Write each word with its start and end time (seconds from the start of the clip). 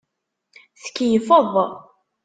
Tkeyyfeḍ. 0.83 1.53